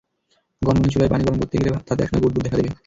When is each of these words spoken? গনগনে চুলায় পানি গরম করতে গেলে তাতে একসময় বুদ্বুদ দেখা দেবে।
গনগনে 0.61 0.89
চুলায় 0.93 1.11
পানি 1.11 1.23
গরম 1.23 1.37
করতে 1.41 1.55
গেলে 1.57 1.69
তাতে 1.87 2.01
একসময় 2.03 2.21
বুদ্বুদ 2.23 2.43
দেখা 2.45 2.57
দেবে। 2.59 2.71